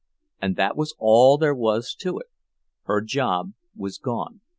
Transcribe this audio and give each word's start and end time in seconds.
And 0.41 0.55
that 0.55 0.75
was 0.75 0.95
all 0.97 1.37
that 1.37 1.43
there 1.45 1.53
was 1.53 1.93
to 1.99 2.17
it—her 2.17 3.01
job 3.01 3.53
was 3.75 3.99
gone! 3.99 4.41